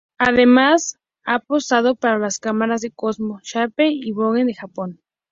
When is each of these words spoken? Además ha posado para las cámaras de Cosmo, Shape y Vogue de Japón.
Además 0.17 0.97
ha 1.25 1.37
posado 1.37 1.93
para 1.93 2.17
las 2.17 2.39
cámaras 2.39 2.81
de 2.81 2.89
Cosmo, 2.89 3.39
Shape 3.43 3.87
y 3.91 4.11
Vogue 4.13 4.45
de 4.45 4.55
Japón. 4.55 4.99